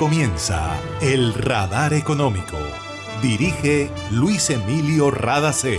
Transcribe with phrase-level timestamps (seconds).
[0.00, 2.56] comienza El Radar Económico.
[3.20, 5.78] Dirige Luis Emilio Radacé.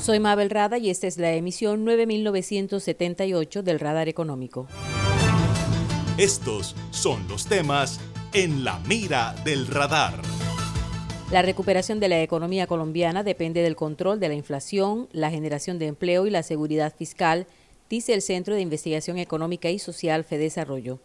[0.00, 4.68] Soy Mabel Rada y esta es la emisión 9978 del Radar Económico.
[6.16, 7.98] Estos son los temas
[8.32, 10.22] en la mira del radar.
[11.32, 15.88] La recuperación de la economía colombiana depende del control de la inflación, la generación de
[15.88, 17.48] empleo y la seguridad fiscal,
[17.90, 21.00] dice el Centro de Investigación Económica y Social FEDesarrollo.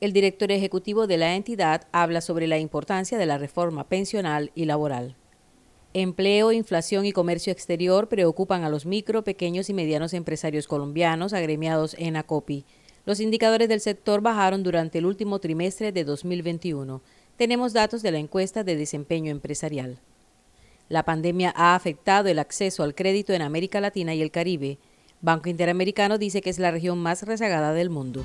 [0.00, 4.64] El director ejecutivo de la entidad habla sobre la importancia de la reforma pensional y
[4.64, 5.16] laboral.
[5.94, 11.94] Empleo, inflación y comercio exterior preocupan a los micro, pequeños y medianos empresarios colombianos agremiados
[11.98, 12.64] en ACOPI.
[13.06, 17.00] Los indicadores del sector bajaron durante el último trimestre de 2021.
[17.36, 19.98] Tenemos datos de la encuesta de desempeño empresarial.
[20.88, 24.78] La pandemia ha afectado el acceso al crédito en América Latina y el Caribe.
[25.20, 28.24] Banco Interamericano dice que es la región más rezagada del mundo.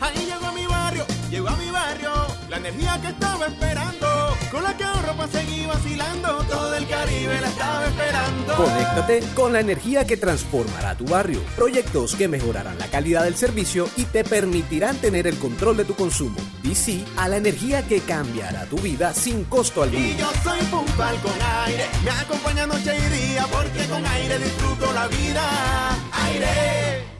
[0.00, 2.10] Ahí llegó a mi barrio, llegó a mi barrio,
[2.48, 4.06] la energía que estaba esperando,
[4.50, 8.54] con la que ahorro para seguir vacilando, todo el Caribe la estaba esperando.
[8.56, 11.40] Conéctate con la energía que transformará tu barrio.
[11.54, 15.94] Proyectos que mejorarán la calidad del servicio y te permitirán tener el control de tu
[15.94, 16.38] consumo.
[16.62, 20.04] Y sí a la energía que cambiará tu vida sin costo alguno.
[20.04, 21.32] Y yo soy puntual con
[21.66, 25.42] aire, me acompaña noche y día, porque con aire disfruto la vida.
[26.12, 27.19] Aire.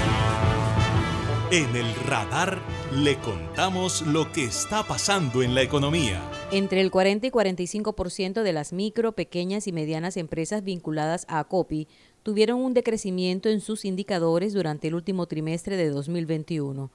[1.51, 2.61] En el radar
[2.95, 6.21] le contamos lo que está pasando en la economía.
[6.49, 11.89] Entre el 40 y 45% de las micro, pequeñas y medianas empresas vinculadas a ACOPI
[12.23, 16.89] tuvieron un decrecimiento en sus indicadores durante el último trimestre de 2021.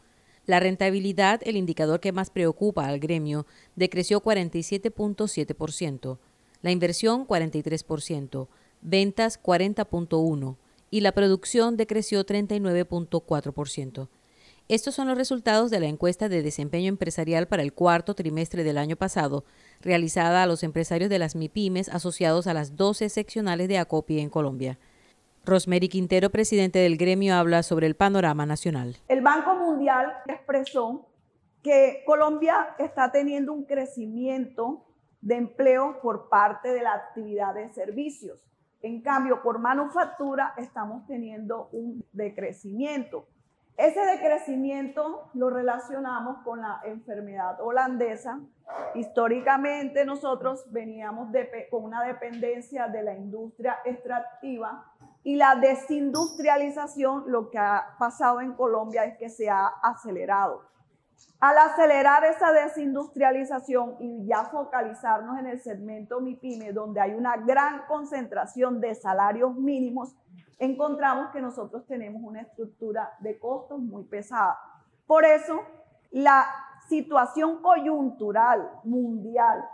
[0.46, 3.44] La rentabilidad, el indicador que más preocupa al gremio,
[3.74, 6.16] decreció 47.7%,
[6.62, 8.48] la inversión 43%,
[8.80, 10.56] ventas 40.1%
[10.90, 14.08] y la producción decreció 39.4%.
[14.68, 18.78] Estos son los resultados de la encuesta de desempeño empresarial para el cuarto trimestre del
[18.78, 19.44] año pasado,
[19.80, 24.28] realizada a los empresarios de las MIPIMES asociados a las 12 seccionales de ACOPI en
[24.28, 24.76] Colombia.
[25.44, 28.96] Rosemary Quintero, presidente del gremio, habla sobre el panorama nacional.
[29.06, 31.06] El Banco Mundial expresó
[31.62, 34.84] que Colombia está teniendo un crecimiento
[35.20, 38.44] de empleo por parte de la actividad de servicios.
[38.82, 43.28] En cambio, por manufactura estamos teniendo un decrecimiento.
[43.76, 48.40] Ese decrecimiento lo relacionamos con la enfermedad holandesa.
[48.94, 51.28] Históricamente nosotros veníamos
[51.70, 54.92] con una dependencia de la industria extractiva
[55.22, 60.62] y la desindustrialización, lo que ha pasado en Colombia es que se ha acelerado.
[61.38, 67.86] Al acelerar esa desindustrialización y ya focalizarnos en el segmento MIPYME, donde hay una gran
[67.86, 70.16] concentración de salarios mínimos,
[70.58, 74.58] encontramos que nosotros tenemos una estructura de costos muy pesada.
[75.06, 75.60] Por eso,
[76.10, 76.46] la
[76.88, 79.64] situación coyuntural mundial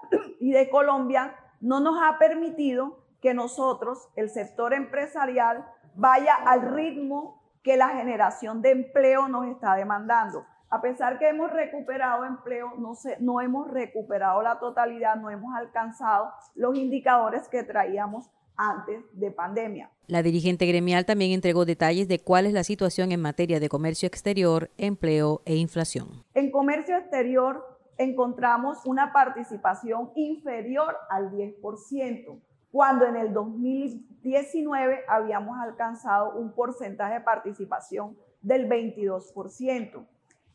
[0.40, 7.40] y de Colombia no nos ha permitido que nosotros, el sector empresarial, vaya al ritmo
[7.62, 10.44] que la generación de empleo nos está demandando.
[10.68, 16.32] A pesar que hemos recuperado empleo, no, no hemos recuperado la totalidad, no hemos alcanzado
[16.54, 19.90] los indicadores que traíamos antes de pandemia.
[20.06, 24.06] La dirigente gremial también entregó detalles de cuál es la situación en materia de comercio
[24.06, 26.08] exterior, empleo e inflación.
[26.34, 27.64] En comercio exterior
[27.98, 32.40] encontramos una participación inferior al 10%,
[32.70, 40.06] cuando en el 2019 habíamos alcanzado un porcentaje de participación del 22%.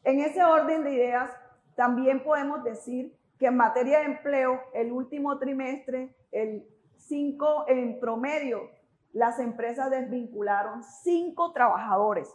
[0.03, 1.31] En ese orden de ideas,
[1.75, 6.65] también podemos decir que en materia de empleo, el último trimestre, el
[6.97, 8.69] cinco en promedio,
[9.13, 12.33] las empresas desvincularon cinco trabajadores.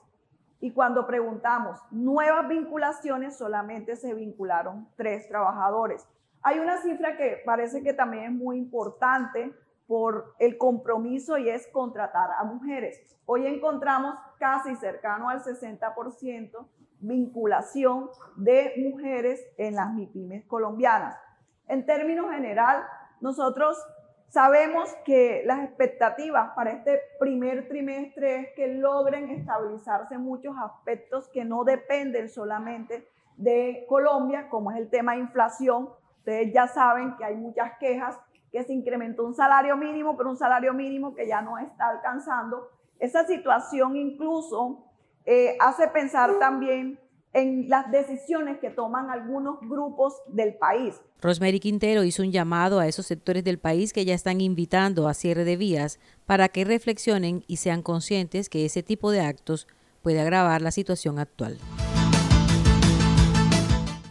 [0.60, 6.06] y cuando preguntamos nuevas vinculaciones, solamente se vincularon tres trabajadores.
[6.40, 9.52] Hay una cifra que parece que también es muy importante
[9.88, 12.96] por el compromiso y es contratar a mujeres.
[13.26, 16.68] Hoy encontramos casi cercano al 60%
[17.02, 21.16] vinculación de mujeres en las MIPIMES colombianas.
[21.66, 22.84] En términos general,
[23.20, 23.76] nosotros
[24.32, 31.44] sabemos que las expectativas para este primer trimestre es que logren estabilizarse muchos aspectos que
[31.44, 33.06] no dependen solamente
[33.36, 35.90] de Colombia, como es el tema de inflación.
[36.16, 38.18] Ustedes ya saben que hay muchas quejas
[38.50, 42.70] que se incrementó un salario mínimo, pero un salario mínimo que ya no está alcanzando.
[42.98, 44.82] Esa situación incluso
[45.26, 46.98] eh, hace pensar también
[47.34, 50.94] en las decisiones que toman algunos grupos del país.
[51.20, 55.14] Rosemary Quintero hizo un llamado a esos sectores del país que ya están invitando a
[55.14, 59.66] cierre de vías para que reflexionen y sean conscientes que ese tipo de actos
[60.02, 61.58] puede agravar la situación actual.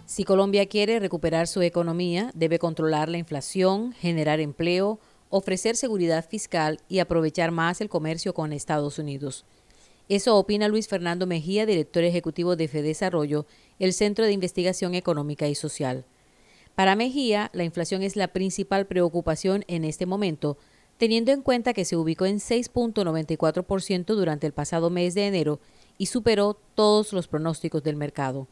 [0.05, 6.79] Si Colombia quiere recuperar su economía, debe controlar la inflación, generar empleo, ofrecer seguridad fiscal
[6.89, 9.45] y aprovechar más el comercio con Estados Unidos.
[10.11, 13.45] Eso opina Luis Fernando Mejía, director ejecutivo de FEDesarrollo,
[13.79, 16.03] el Centro de Investigación Económica y Social.
[16.75, 20.57] Para Mejía, la inflación es la principal preocupación en este momento,
[20.97, 25.61] teniendo en cuenta que se ubicó en 6.94% durante el pasado mes de enero
[25.97, 28.49] y superó todos los pronósticos del mercado.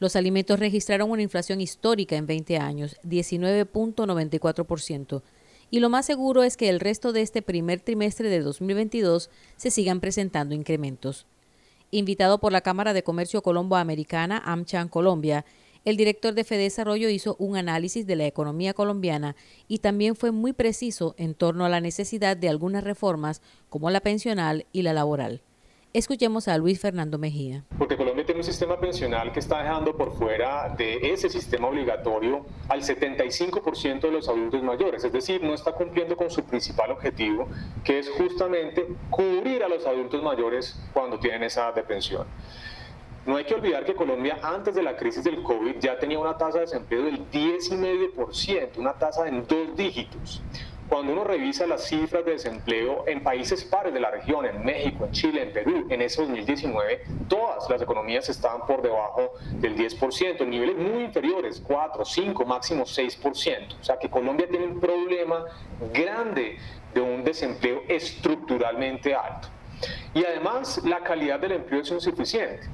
[0.00, 5.22] Los alimentos registraron una inflación histórica en 20 años, 19.94%,
[5.70, 9.70] y lo más seguro es que el resto de este primer trimestre de 2022 se
[9.70, 11.26] sigan presentando incrementos.
[11.92, 15.44] Invitado por la Cámara de Comercio Colombo-Americana, AmCham Colombia,
[15.84, 19.34] el director de FEDesarrollo hizo un análisis de la economía colombiana
[19.66, 23.40] y también fue muy preciso en torno a la necesidad de algunas reformas
[23.70, 25.42] como la pensional y la laboral.
[25.92, 27.64] Escuchemos a Luis Fernando Mejía.
[27.76, 32.46] Porque Colombia tiene un sistema pensional que está dejando por fuera de ese sistema obligatorio
[32.68, 37.48] al 75% de los adultos mayores, es decir, no está cumpliendo con su principal objetivo,
[37.82, 42.24] que es justamente cubrir a los adultos mayores cuando tienen esa edad de pensión.
[43.26, 46.38] No hay que olvidar que Colombia antes de la crisis del COVID ya tenía una
[46.38, 50.40] tasa de desempleo del 10,5%, una tasa en dos dígitos.
[50.90, 55.04] Cuando uno revisa las cifras de desempleo en países pares de la región, en México,
[55.04, 60.44] en Chile, en Perú, en ese 2019, todas las economías estaban por debajo del 10%,
[60.48, 63.80] niveles muy inferiores, 4, 5, máximo 6%.
[63.80, 65.44] O sea que Colombia tiene un problema
[65.94, 66.58] grande
[66.92, 69.46] de un desempleo estructuralmente alto.
[70.12, 72.68] Y además la calidad del empleo es insuficiente.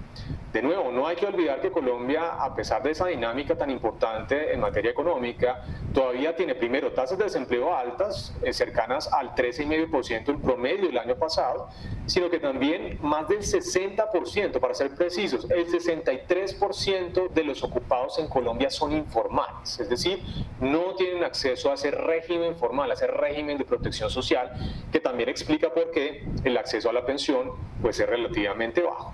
[0.56, 4.54] De nuevo, no hay que olvidar que Colombia, a pesar de esa dinámica tan importante
[4.54, 5.62] en materia económica,
[5.92, 11.14] todavía tiene primero tasas de desempleo altas, eh, cercanas al 13,5% en promedio del año
[11.16, 11.68] pasado,
[12.06, 18.26] sino que también más del 60%, para ser precisos, el 63% de los ocupados en
[18.26, 20.22] Colombia son informales, es decir,
[20.58, 24.52] no tienen acceso a ese régimen formal, a ese régimen de protección social,
[24.90, 29.12] que también explica por qué el acceso a la pensión pues, es relativamente bajo.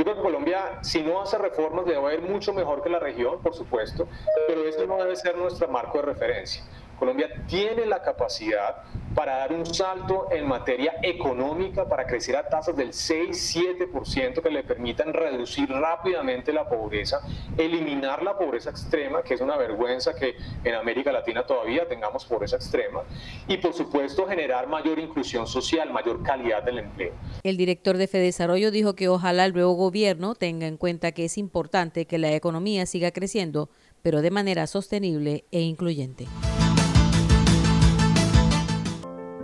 [0.00, 3.38] Yo creo que Colombia, si no hace reformas, debe ir mucho mejor que la región,
[3.42, 4.08] por supuesto,
[4.48, 6.64] pero eso no debe ser nuestro marco de referencia.
[7.00, 12.76] Colombia tiene la capacidad para dar un salto en materia económica, para crecer a tasas
[12.76, 17.20] del 6-7% que le permitan reducir rápidamente la pobreza,
[17.56, 22.56] eliminar la pobreza extrema, que es una vergüenza que en América Latina todavía tengamos pobreza
[22.56, 23.02] extrema,
[23.48, 27.14] y por supuesto generar mayor inclusión social, mayor calidad del empleo.
[27.42, 31.38] El director de FEDesarrollo dijo que ojalá el nuevo gobierno tenga en cuenta que es
[31.38, 33.70] importante que la economía siga creciendo,
[34.02, 36.26] pero de manera sostenible e incluyente.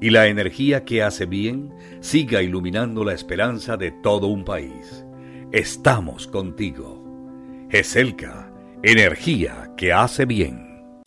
[0.00, 5.04] y la energía que hace bien siga iluminando la esperanza de todo un país.
[5.52, 7.02] Estamos contigo.
[7.70, 11.02] GESELCA, energía que hace bien.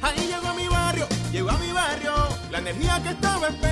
[0.00, 2.12] Ahí llegó mi barrio, llegó a mi barrio,
[2.50, 3.71] la energía que estaba esperando,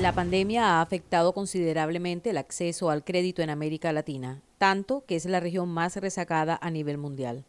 [0.00, 5.24] La pandemia ha afectado considerablemente el acceso al crédito en América Latina, tanto que es
[5.24, 7.44] la región más rezagada a nivel mundial.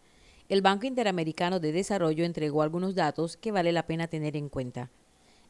[0.50, 4.89] El Banco Interamericano de Desarrollo entregó algunos datos que vale la pena tener en cuenta.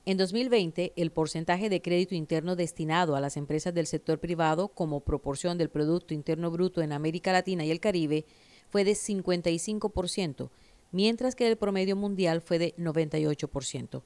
[0.05, 4.99] En 2020, el porcentaje de crédito interno destinado a las empresas del sector privado como
[4.99, 8.25] proporción del Producto Interno Bruto en América Latina y el Caribe
[8.67, 10.49] fue de 55%,
[10.91, 14.01] mientras que el promedio mundial fue de 98%.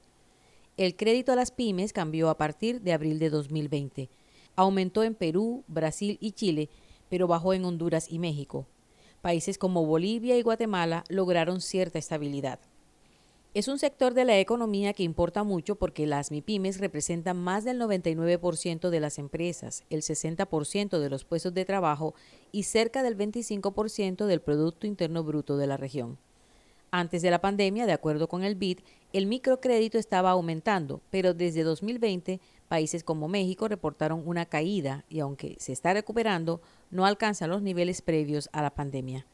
[0.76, 4.10] El crédito a las pymes cambió a partir de abril de 2020.
[4.56, 6.70] Aumentó en Perú, Brasil y Chile,
[7.10, 8.66] pero bajó en Honduras y México.
[9.22, 12.60] Países como Bolivia y Guatemala lograron cierta estabilidad.
[13.54, 17.80] Es un sector de la economía que importa mucho porque las MIPIMES representan más del
[17.80, 22.16] 99% de las empresas, el 60% de los puestos de trabajo
[22.52, 26.18] y cerca del 25% del Producto Interno Bruto de la región.
[26.90, 28.80] Antes de la pandemia, de acuerdo con el BID,
[29.14, 35.56] el microcrédito estaba aumentando, pero desde 2020 países como México reportaron una caída y aunque
[35.60, 39.28] se está recuperando, no alcanza los niveles previos a la pandemia.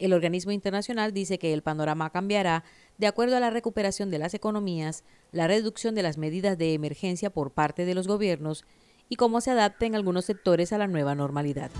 [0.00, 2.64] El organismo internacional dice que el panorama cambiará
[2.98, 7.30] de acuerdo a la recuperación de las economías, la reducción de las medidas de emergencia
[7.30, 8.64] por parte de los gobiernos
[9.08, 11.70] y cómo se adapten algunos sectores a la nueva normalidad.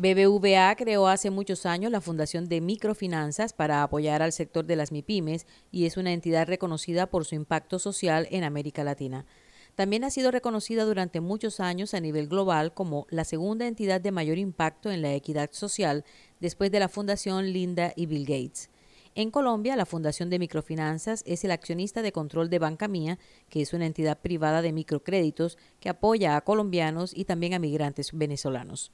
[0.00, 4.92] BBVA creó hace muchos años la Fundación de Microfinanzas para apoyar al sector de las
[4.92, 9.26] MIPIMES y es una entidad reconocida por su impacto social en América Latina.
[9.74, 14.12] También ha sido reconocida durante muchos años a nivel global como la segunda entidad de
[14.12, 16.04] mayor impacto en la equidad social
[16.38, 18.70] después de la Fundación Linda y Bill Gates.
[19.16, 23.62] En Colombia, la Fundación de Microfinanzas es el accionista de control de Banca Mía, que
[23.62, 28.92] es una entidad privada de microcréditos que apoya a colombianos y también a migrantes venezolanos.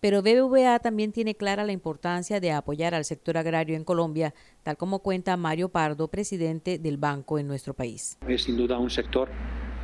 [0.00, 4.78] Pero BBVA también tiene clara la importancia de apoyar al sector agrario en Colombia, tal
[4.78, 8.18] como cuenta Mario Pardo, presidente del banco en nuestro país.
[8.26, 9.28] Es sin duda un sector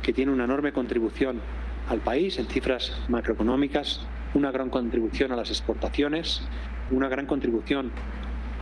[0.01, 1.39] que tiene una enorme contribución
[1.87, 4.01] al país en cifras macroeconómicas,
[4.33, 6.41] una gran contribución a las exportaciones,
[6.89, 7.91] una gran contribución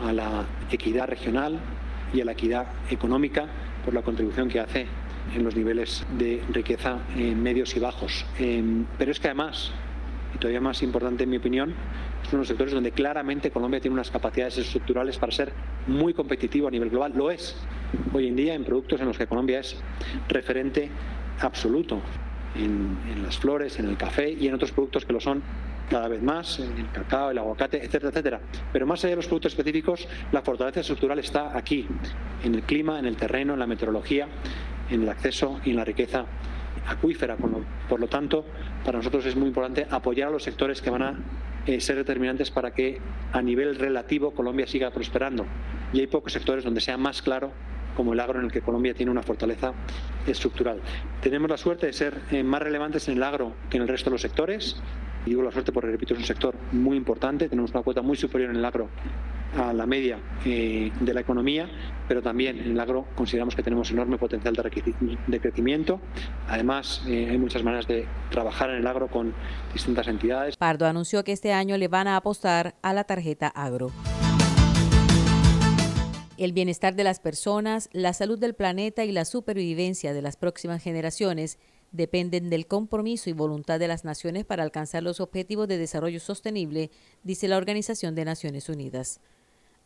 [0.01, 1.61] a la equidad regional
[2.13, 3.47] y a la equidad económica
[3.85, 4.87] por la contribución que hace
[5.33, 8.25] en los niveles de riqueza medios y bajos.
[8.39, 9.71] Em, pero es que además,
[10.35, 11.73] y todavía más importante en mi opinión,
[12.21, 15.53] es uno de los sectores donde claramente Colombia tiene unas capacidades estructurales para ser
[15.87, 17.13] muy competitivo a nivel global.
[17.15, 17.55] Lo es
[18.13, 19.77] hoy en día en productos en los que Colombia es
[20.27, 20.89] referente
[21.39, 22.01] absoluto
[22.55, 25.41] en, las flores, en el café y en otros productos que lo son
[25.89, 28.41] cada vez más, en el cacao, el aguacate, etcétera, etcétera.
[28.73, 31.87] Pero más allá de los productos específicos, la fortaleza estructural está aquí,
[32.43, 34.27] en el clima, en el terreno, en la meteorología,
[34.89, 36.25] en el acceso y en la riqueza
[36.87, 37.35] acuífera.
[37.89, 38.45] Por lo, tanto,
[38.83, 41.19] para nosotros es muy importante apoyar a los sectores que van a
[41.65, 42.99] eh, ser determinantes para que
[43.31, 45.45] a nivel relativo Colombia siga prosperando.
[45.93, 47.51] Y hay pocos sectores donde sea más claro
[47.95, 49.73] como el agro en el que Colombia tiene una fortaleza
[50.27, 50.81] estructural.
[51.21, 54.09] Tenemos la suerte de ser eh, más relevantes en el agro que en el resto
[54.09, 54.75] de los sectores.
[55.25, 58.15] Y digo la suerte porque, repito, es un sector muy importante, tenemos una cuota muy
[58.15, 58.89] superior en el agro
[59.55, 61.69] a la media eh, de la economía,
[62.07, 65.99] pero también en el agro consideramos que tenemos enorme potencial de crecimiento.
[66.47, 69.33] Además, eh, hay muchas maneras de trabajar en el agro con
[69.73, 70.57] distintas entidades.
[70.57, 73.91] Pardo anunció que este año le van a apostar a la tarjeta agro.
[76.37, 80.83] El bienestar de las personas, la salud del planeta y la supervivencia de las próximas
[80.83, 81.59] generaciones
[81.91, 86.91] dependen del compromiso y voluntad de las naciones para alcanzar los objetivos de desarrollo sostenible,
[87.23, 89.21] dice la Organización de Naciones Unidas.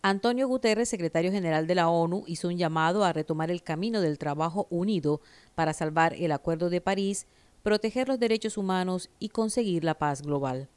[0.01, 4.17] Antonio Guterres, secretario general de la ONU, hizo un llamado a retomar el camino del
[4.17, 5.19] trabajo unido
[5.55, 7.27] para salvar el Acuerdo de París,
[7.63, 10.69] proteger los derechos humanos y conseguir la paz global.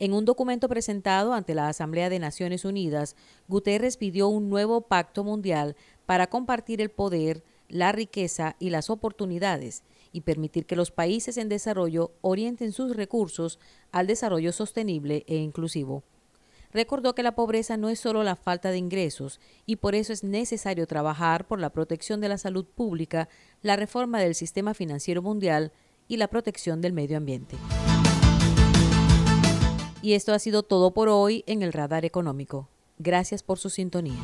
[0.00, 3.14] En un documento presentado ante la Asamblea de Naciones Unidas,
[3.46, 9.84] Guterres pidió un nuevo pacto mundial para compartir el poder, la riqueza y las oportunidades
[10.10, 13.60] y permitir que los países en desarrollo orienten sus recursos
[13.92, 16.02] al desarrollo sostenible e inclusivo.
[16.72, 20.22] Recordó que la pobreza no es solo la falta de ingresos y por eso es
[20.22, 23.28] necesario trabajar por la protección de la salud pública,
[23.62, 25.72] la reforma del sistema financiero mundial
[26.06, 27.56] y la protección del medio ambiente.
[30.02, 32.68] Y esto ha sido todo por hoy en el Radar Económico.
[32.98, 34.18] Gracias por su sintonía.